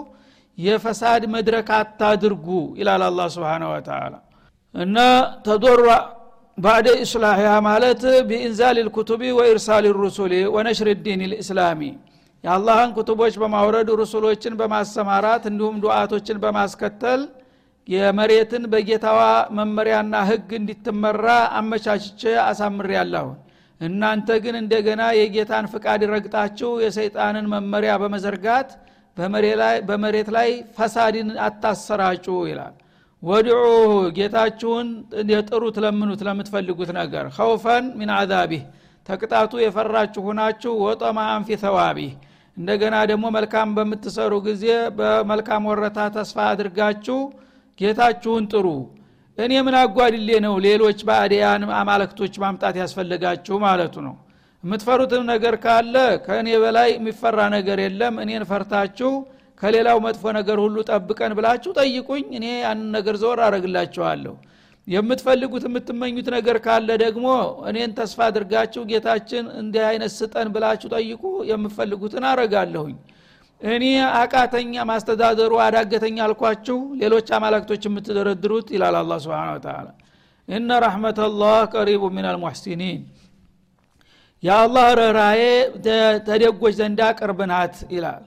[0.58, 2.46] የፈሳድ መድረክ አታድርጉ
[2.80, 4.14] ይላል አላ ስብን ወተላ
[4.74, 4.98] እና
[5.46, 5.88] ተዶራ
[6.58, 11.80] ባዕደ ኢስላሕያ ማለት ቢኢንዛል ልኩቱቢ ወኢርሳል ሩሱሊ ወነሽር ዲን ልእስላሚ
[12.44, 17.22] የአላህን ኩቱቦች በማውረድ ሩሱሎችን በማሰማራት እንዲሁም ዱዓቶችን በማስከተል
[17.88, 19.20] የመሬትን በጌታዋ
[19.58, 21.26] መመሪያና ህግ እንዲትመራ
[21.58, 23.36] አመቻችቼ አሳምር ያለሁን
[23.80, 28.70] እናንተ ግን እንደገና የጌታን ፍቃድ ረግጣችሁ የሰይጣንን መመሪያ በመዘርጋት
[29.88, 32.74] በመሬት ላይ ፈሳድን አታሰራጩ ይላል
[33.22, 33.60] ወድዑ
[34.16, 34.88] ጌታችሁን
[35.32, 38.62] የጥሩት ለምኑት ለምትፈልጉት ነገር ኸውፈን ሚን አዛቢህ
[39.06, 42.12] ተቅጣቱ የፈራችሁ ሁናችሁ ወጠማአን ፊ ተዋቢህ
[42.56, 44.64] እንደገና ደግሞ መልካም በምትሰሩ ጊዜ
[44.98, 47.18] በመልካም ወረታ ተስፋ አድርጋችሁ
[47.78, 48.66] ጌታችሁን ጥሩ።
[49.38, 54.14] እኔ ምን አጓድሌ ነው ሌሎች ባዕድያን አማለክቶች ማምጣት ያስፈልጋችሁ ማለቱ ነው።
[54.64, 59.10] የምትፈሩትም ነገር ካለ ከእኔ በላይ የሚፈራ ነገር የለም። እኔን ፈርታችሁ
[59.62, 64.34] ከሌላው መጥፎ ነገር ሁሉ ጠብቀን ብላችሁ ጠይቁኝ እኔ ያንን ነገር ዘወር አረግላችኋለሁ
[64.86, 67.26] የምትፈልጉት የምትመኙት ነገር ካለ ደግሞ
[67.70, 72.96] እኔን ተስፋ አድርጋችሁ ጌታችን እንዲህ አይነት ስጠን ብላችሁ ጠይቁ የምትፈልጉትን አረጋለሁኝ
[73.60, 73.84] እኔ
[74.20, 79.86] አቃተኛ ማስተዳደሩ አዳገተኛ አልኳችሁ ሌሎች አማላክቶች የምትደረድሩት ይላል አላ ስብን ተላ
[80.48, 83.00] እነ ረሕመተላህ ቀሪቡ ምን አልሙሕሲኒን
[84.42, 85.42] የአላህ ረራዬ
[86.28, 88.24] ተደጎች ዘንዳ ቅርብ ናት ይላል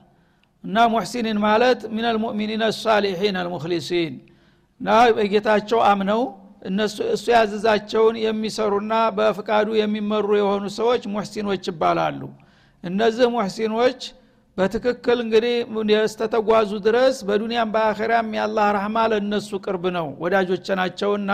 [0.63, 4.13] እና ሙሕሲኒን ማለት ምን አልሙእሚኒን አሳሊሒን አልሙክሊሲን
[4.81, 6.21] እና በጌታቸው አምነው
[6.69, 12.21] እነሱ እሱ ያዘዛቸውን የሚሰሩና በፍቃዱ የሚመሩ የሆኑ ሰዎች ሙሕሲኖች ይባላሉ።
[12.83, 14.01] እነዚህ ሙሕሲኖች
[14.57, 15.55] በትክክል እንግዲህ
[16.01, 21.31] እስተተጓዙ ድረስ በዱንያም በአኸራም የአላህ ረህማ ለእነሱ ቅርብ ነው ወዳጆች ናቸውና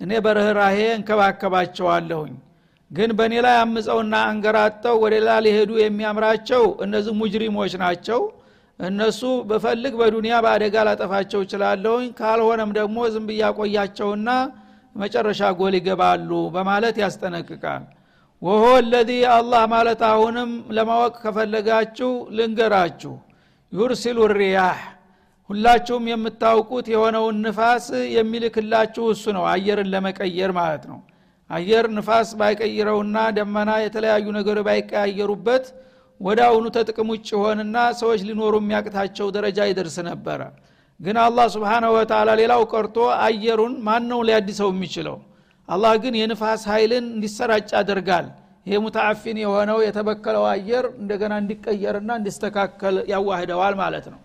[0.00, 2.34] እኔ በርኅራሄ እንከባከባቸዋለሁኝ።
[2.90, 8.20] ግን በእኔ ላይ አምፀውና አንገራጠው ወደ ሌላ ሊሄዱ የሚያምራቸው እነዚህ ሙጅሪሞች ናቸው
[8.80, 14.28] እነሱ በፈልግ በዱንያ በአደጋ ላጠፋቸው ይችላለሁኝ ካልሆነም ደግሞ ዝም ብያቆያቸውና
[14.94, 17.82] መጨረሻ ጎል ይገባሉ በማለት ያስጠነቅቃል።
[18.42, 23.12] ወሆ ለዚ አላህ ማለት አሁንም ለማወቅ ከፈለጋችሁ ልንገራችሁ።
[23.72, 24.78] ዩርሲሉ ሪያህ
[25.50, 30.98] ሁላችሁም የምታውቁት የሆነውን ንፋስ የሚልክላችሁ እሱ ነው አየርን ለመቀየር ማለት ነው።
[31.50, 35.64] አየር ንፋስ ባይቀይረውና ደመና የተለያዩ ነገሮች ባይቀያየሩበት
[36.20, 40.40] ወደ አሁኑ ተጥቅም ውጭ ሆንና ሰዎች ሊኖሩ የሚያቅታቸው ደረጃ ይደርስ ነበረ።
[41.00, 45.16] ግን አላህ ስብሓናሁ ወተላ ሌላው ቀርቶ አየሩን ማን ነው ሊያድሰው የሚችለው?
[45.68, 48.26] አላህ ግን የንፋስ ኃይልን እንዲሰራጭ ያደርጋል።
[48.66, 54.20] ይሄ ሙተአፊን የሆነው የተበከለው አየር እንደገና እንዲቀየርና እንዲስተካከል ያዋህደዋል ማለት ነው።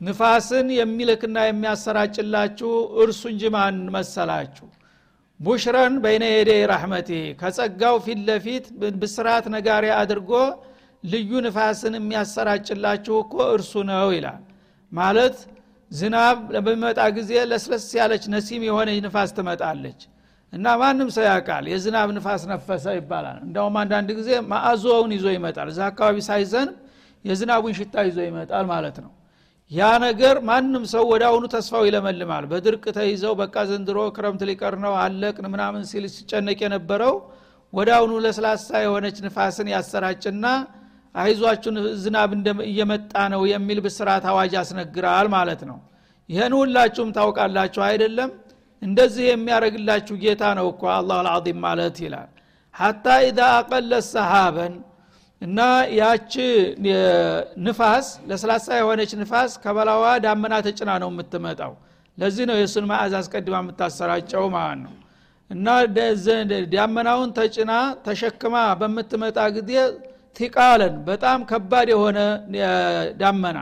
[0.00, 2.70] ንፋስን የሚልክና የሚያሰራጭላችሁ
[3.02, 4.66] እርሱ እንጂ ማን መሰላችሁ?
[5.40, 8.64] ቡሽረን በይነ የዴ ረሕመቴ ከጸጋው ፊት ለፊት
[9.02, 10.30] ብስራት ነጋሪ አድርጎ
[11.04, 14.40] ልዩ ንፋስን የሚያሰራጭላችሁ እኮ እርሱ ነው ይላል።
[14.92, 15.36] ማለት
[15.90, 20.00] ዝናብ በሚመጣ ጊዜ ለስለስ ያለች ነሲም የሆነች ንፋስ ትመጣለች።
[20.52, 25.80] እና ማንም ሰው ያውቃል የዝናብ ንፋስ ነፈሰ ይባላል። እንደውም አንዳንድ ጊዜ ማአዞውን ይዞ ይመጣል። እዛ
[25.90, 26.72] አካባቢ ሳይዘንብ
[27.24, 29.10] የዝናቡን ሽታ ይዞ ይመጣል ማለት ነው።
[29.70, 34.94] ያ ነገር ማንም ሰው ወደ አሁኑ ተስፋው ይለመልማል። በድርቅ ተይዘው በቃ ዘንድሮ ክረምት ሊቀር ነው
[35.02, 37.14] አለቅን ምናምን ሲል ሲጨነቅ የነበረው
[37.72, 40.46] ወደ አሁኑ ለስላሳ የሆነች ንፋስን ያሰራጭና
[41.14, 42.30] አይዟችሁን ዝናብ
[42.66, 45.78] እየመጣ ነው የሚል ብስራት አዋጅ ያስነግራል ማለት ነው።
[46.28, 48.30] ይህን ሁላችሁም ታውቃላችሁ አይደለም?
[48.82, 52.30] እንደዚህ የሚያደረግላችሁ ጌታ ነው እኮ አላህ አልዓዚም ማለት ይላል።
[52.74, 54.74] ሐታ ኢዛ አቀለ ሰሃበን
[55.42, 55.58] እና
[55.98, 56.32] ያቺ
[57.64, 61.72] ንፋስ ለስላሳ የሆነች ንፋስ ከበላዋ ዳመና ተጭና ነው የምትመጣው።
[62.18, 64.94] ለዚህ ነው የእሱን ማዕዝ አስቀድማ የምታሰራጨው ማለት ነው።
[65.50, 65.66] እና
[66.74, 67.72] ዳመናውን ተጭና
[68.06, 69.72] ተሸክማ በምትመጣ ጊዜ
[70.36, 72.18] ቲቃለን በጣም ከባድ የሆነ
[73.20, 73.58] ዳመና።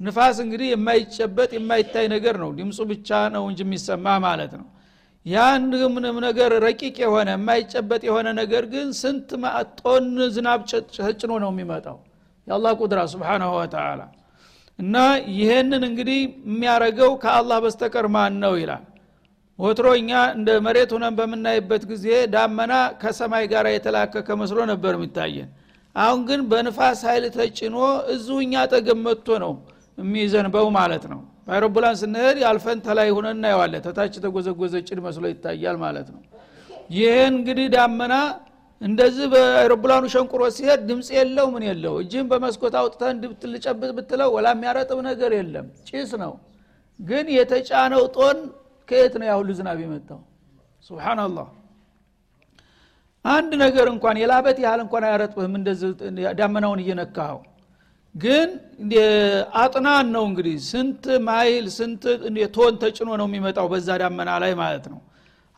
[0.00, 4.66] ንፋስ እንግዲህ የማይጨበጥ የማይታይ ነገር ነው። ድምፁ ብቻ ነው እንጂ የሚሰማ ማለት ነው።
[5.26, 9.30] ያን ምንም ነገር ረቂቅ የሆነ የማይጨበጥ የሆነ ነገር ግን ስንት
[9.80, 10.60] ጦን ዝናብ
[10.98, 11.98] ተጭኖ ነው የሚመጣው።
[12.46, 14.00] የአላህ ቁድራ ስብሓናሁ ወተላ
[14.78, 14.96] እና
[15.34, 18.84] ይሄንን እንግዲህ የሚያረገው ከአላህ በስተቀር ማን ነው ይላል።
[19.58, 22.04] ወትሮ እኛ እንደ መሬት ሆነን በምናይበት ጊዜ
[22.34, 25.48] ዳመና ከሰማይ ጋር የተላከከ መስሎ ነበር የሚታየን
[25.96, 27.76] አሁን ግን በንፋስ ኃይል ተጭኖ
[28.12, 29.52] እዚሁ እኛ ጠገብ መጥቶ ነው
[29.98, 36.08] የሚዘንበው ማለት ነው። በአይሮፕላን ስንሄድ ያልፈን ተላይ ሁነን እናየዋለን። ተታች የተጎዘጎዘ ጭድ መስሎ ይታያል ማለት
[36.14, 36.20] ነው።
[36.96, 38.14] ይህን እንግዲህ ዳመና
[38.80, 41.94] እንደዚህ በአይሮፕላኑ ሸንቁሮ ሲሄድ ድምፅ የለው ምን የለው?
[42.02, 43.16] እጅህም በመስኮት አውጥተን
[43.54, 46.32] ልጨብጥ ብትለው ወላ የሚያረጥብ ነገር የለም። ጭስ ነው።
[47.00, 48.38] ግን የተጫነው ጦን
[48.88, 50.20] ከየት ነው ያሁሉ ዝናብ የመጣው?
[50.86, 51.48] ስብናላህ
[53.24, 55.90] አንድ ነገር እንኳን የላበት ያህል እንኳን አያረጥብህም። እንደዚህ
[56.38, 57.40] ዳመናውን እየነካኸው
[58.14, 58.48] ግን
[59.62, 62.04] አጥናን ነው እንግዲህ ስንት ማይል ስንት
[62.56, 65.00] ቶን ተጭኖ ነው የሚመጣው በዛ ዳመና ላይ ማለት ነው።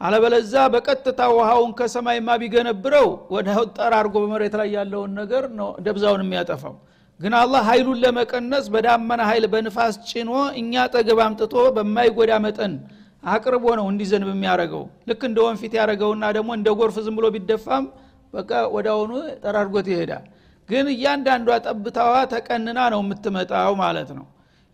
[0.00, 5.44] አለበለዛ በቀጥታ ውሃውን ከሰማይማ ቢገነብረው ወደ ጠራርጎ በመሬት ላይ ያለውን ነገር
[5.86, 6.74] ደብዛውን የሚያጠፋው።
[7.20, 12.74] ግን አላህ ኃይሉን ለመቀነስ በዳመና ኃይል በንፋስ ጭኖ እኛ ጠገብ አምጥቶ በማይጎዳ መጠን
[13.22, 17.86] አቅርቦ ነው እንዲዘንብ የሚያደረገው ልክ እንደ ወንፊት ያደረገውና ደግሞ እንደ ጎርፍ ዝም ብሎ ቢደፋም
[18.34, 20.24] በቃ ወዳውኑ ጠራርጎት ይሄዳል።
[20.68, 24.26] ግን እያንዳንዷ ጠብታዋ ተቀንና ነው የምትመጣው ማለት ነው።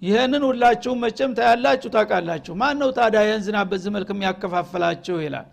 [0.03, 5.47] ይህንን ሁላችሁም መቼም ታያላችሁ ታውቃላችሁ። ማን ነው ታዲያ ይህን ዝናብ በዚህ መልክ የሚያከፋፍላችሁ ይላል?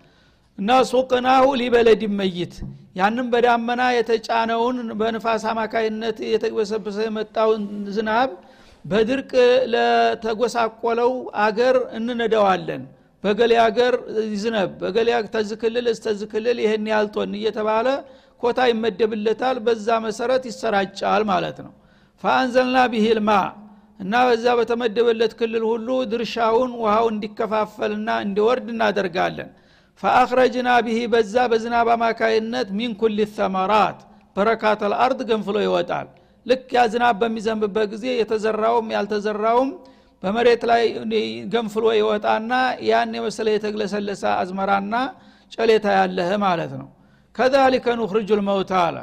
[0.57, 2.55] እና ሱቅናሁ ሊበለድ መይት።
[2.95, 7.63] ያንም በዳመና የተጫነውን በንፋስ አማካይነት የተበሰበሰ የመጣውን
[7.95, 8.31] ዝናብ
[8.85, 9.31] በድርቅ
[9.73, 11.11] ለተጎሳቆለው
[11.43, 12.83] አገር እንነደዋለን
[13.23, 13.93] በገሌ አገር
[14.31, 17.87] ይዝነብ በገሌ ተዝክልል እስተዝክልል ይህን ያልቶን እየተባለ
[18.41, 21.73] ኮታ ይመደብለታል። በዛ መሰረት ይሰራጫል ማለት ነው።
[22.23, 23.29] ፈአንዘልና ቢሂልማ
[23.99, 29.49] እና በዛ በተመደበለት ክልል ሁሉ ድርሻውን ውሃው እንዲከፋፈልና እንዲወርድ እናደርጋለን።
[30.03, 33.99] ፈአኽረጅና ቢሂ በዛ በዝናብ አማካይነት ሚን ኩል ተመራት
[34.35, 36.07] በረካተ ልአርድ ገንፍሎ ይወጣል
[36.45, 39.69] ልክ ያ ዝናብ በሚዘንብበት ጊዜ የተዘራውም ያልተዘራውም
[40.23, 40.83] በመሬት ላይ
[41.53, 42.51] ገንፍሎ ይወጣና
[42.89, 44.95] ያን የመሰለ የተግለሰለሰ አዝመራና
[45.51, 46.87] ጨሌታ ያለህ ማለት ነው።
[47.35, 48.97] ከዛሊከ ኑኽርጁ ልመውታ አለ።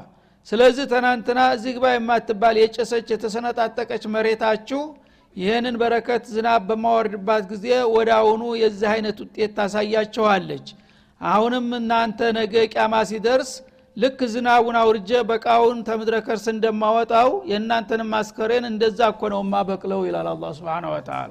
[0.48, 4.80] ስለዚህ ትናንትና እዚህ ግባ የማትባል የጨሰች የተሰነጣጠቀች መሬታችሁ
[5.36, 10.68] ይህንን በረከት ዝናብ በማወርድባት ጊዜ ወደ አሁኑ የዚህ አይነት ውጤት ታሳያችኋለች
[11.20, 13.50] አሁንም እናንተ ነገ ቂያማ ሲደርስ
[13.96, 20.52] ልክ ዝናቡን አውርጀ በቃውን ተምድረ ከርስ እንደማወጣው የእናንተንም አስከሬን እንደዛ እኮ ነው ማበቅለው ይላል አላ
[20.58, 21.30] ስብን ወተላ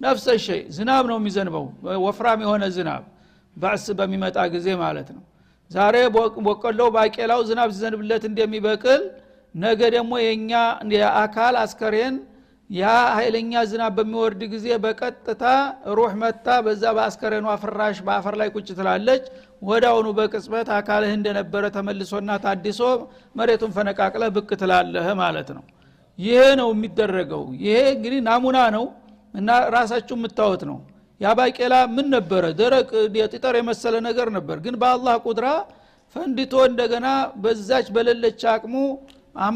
[0.00, 1.64] ነፍሰ ሸይ ዝናብ ነው የሚዘንበው
[2.04, 3.02] ወፍራም የሆነ ዝናብ
[3.56, 5.22] ባዕስ በሚመጣ ጊዜ ማለት ነው።
[5.70, 5.96] ዛሬ
[6.46, 9.02] በቆሎው ባቄላው ዝናብ ሲዘንብለት እንደሚበቅል
[9.54, 10.52] ነገ ደግሞ የእኛ
[10.94, 12.16] የአካል አስከሬን
[12.70, 12.84] ያ
[13.16, 15.44] ኃይለኛ ዝናብ በሚወርድ ጊዜ በቀጥታ
[15.96, 19.24] ሩህ መታ በዛ በአስከሬኗ ፍራሽ በአፈር ላይ ቁጭ ትላለች
[19.62, 22.80] ወዳውኑ በቅጽበት አካልህ እንደነበረ ተመልሶና ታድሶ
[23.36, 25.64] መሬቱን ፈነቃቅለህ ብቅ ትላለህ ማለት ነው።
[26.18, 28.84] ይሄ ነው የሚደረገው። ይሄ እንግዲህ ናሙና ነው
[29.34, 30.78] እና ራሳችሁ የምታወት ነው።
[31.20, 31.28] ያ
[31.96, 32.44] ምን ነበረ?
[32.60, 32.88] ደረቅ
[33.18, 35.46] የጥጠር የመሰለ ነገር ነበር። ግን በአላህ ቁድራ
[36.16, 38.74] ፈንድቶ እንደገና በዛች በሌለች አቅሙ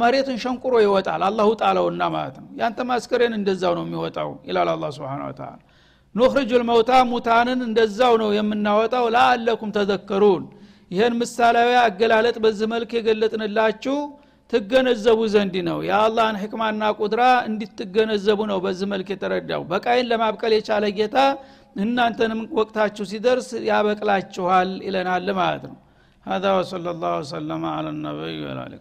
[0.00, 5.22] መሬትን ሸንቁሮ ይወጣል። አላሁ ጣለውና ማለት ነው። ያንተ ማስከሬን እንደዛው ነው የሚወጣው ይላል አላ ስብን
[5.38, 5.50] ተላ
[6.15, 10.43] ኑክርጁ ልመውታ ሙታንን እንደዛው ነው የምናወጣው ለአለኩም ተዘከሩን
[10.91, 13.97] ይህን ምሳሌያዊ አገላለጥ በዚህ መልክ የገለጥንላችሁ
[14.53, 21.17] ትገነዘቡ ዘንድ ነው የአላህን ሕክማና ቁድራ እንዲትገነዘቡ ነው በዚህ መልክ የተረዳው በቃይን ለማብቀል የቻለ ጌታ
[21.85, 25.75] እናንተንም ወቅታችሁ ሲደርስ ያበቅላችኋል ይለናል ማለት ነው
[26.25, 28.79] هذا وصلى الله وسلم على النبي وعلى اله